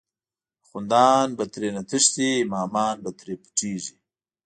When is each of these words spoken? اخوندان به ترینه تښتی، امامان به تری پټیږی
اخوندان 0.63 1.27
به 1.37 1.43
ترینه 1.53 1.81
تښتی، 1.89 2.29
امامان 2.45 2.95
به 3.03 3.11
تری 3.19 3.33
پټیږی 3.41 3.93